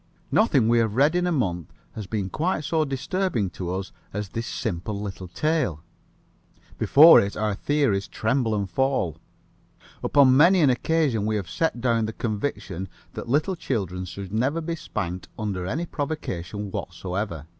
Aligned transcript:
Nothing 0.31 0.67
we 0.67 0.79
have 0.79 0.95
read 0.95 1.13
in 1.13 1.27
a 1.27 1.31
month 1.31 1.71
has 1.93 2.07
been 2.07 2.27
quite 2.31 2.63
so 2.63 2.83
disturbing 2.85 3.51
to 3.51 3.71
us 3.75 3.91
as 4.13 4.29
this 4.29 4.47
simple 4.47 4.99
little 4.99 5.27
tale. 5.27 5.83
Before 6.79 7.19
it 7.21 7.37
our 7.37 7.53
theories 7.53 8.07
tremble 8.07 8.55
and 8.55 8.67
fall. 8.67 9.19
Upon 10.03 10.35
many 10.35 10.61
an 10.61 10.71
occasion 10.71 11.27
we 11.27 11.35
have 11.35 11.47
set 11.47 11.81
down 11.81 12.07
the 12.07 12.13
conviction 12.13 12.89
that 13.13 13.29
little 13.29 13.55
children 13.55 14.05
should 14.05 14.33
never 14.33 14.59
be 14.59 14.75
spanked 14.75 15.27
under 15.37 15.67
any 15.67 15.85
provocation 15.85 16.71
whatsoever. 16.71 17.45